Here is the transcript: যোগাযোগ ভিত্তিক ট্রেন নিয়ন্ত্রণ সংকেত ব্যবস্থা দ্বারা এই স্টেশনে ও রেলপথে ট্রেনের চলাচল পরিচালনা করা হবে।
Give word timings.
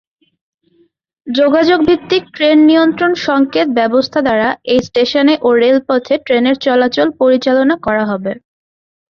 যোগাযোগ 1.27 1.79
ভিত্তিক 1.87 2.23
ট্রেন 2.35 2.57
নিয়ন্ত্রণ 2.65 3.11
সংকেত 3.25 3.67
ব্যবস্থা 3.79 4.19
দ্বারা 4.21 4.49
এই 4.65 4.79
স্টেশনে 4.87 5.35
ও 5.41 5.49
রেলপথে 5.61 6.15
ট্রেনের 6.25 6.57
চলাচল 6.65 7.07
পরিচালনা 7.21 7.75
করা 7.85 8.03
হবে। 8.11 8.31